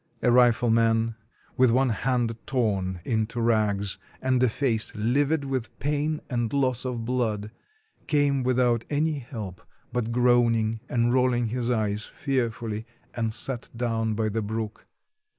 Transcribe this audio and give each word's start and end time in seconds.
A 0.23 0.31
rifleman, 0.31 1.13
with 1.57 1.69
one 1.69 1.89
hand 1.89 2.35
torn 2.47 3.01
into 3.05 3.39
rags, 3.39 3.99
and 4.19 4.41
a 4.41 4.49
face 4.49 4.91
livid 4.95 5.45
with 5.45 5.77
pain 5.77 6.21
and 6.27 6.51
loss 6.51 6.85
of 6.85 7.05
blood, 7.05 7.51
came 8.07 8.41
without 8.41 8.83
any 8.89 9.19
help, 9.19 9.61
but 9.93 10.11
groaning 10.11 10.79
and 10.89 11.13
rolling 11.13 11.49
his 11.49 11.69
eyes 11.69 12.03
fear 12.05 12.49
fully, 12.49 12.87
and 13.15 13.31
sat 13.31 13.69
down 13.77 14.15
by 14.15 14.27
the 14.29 14.41
brook. 14.41 14.87